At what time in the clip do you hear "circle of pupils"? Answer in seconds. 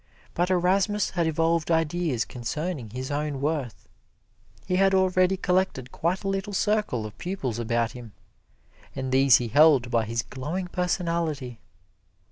6.53-7.59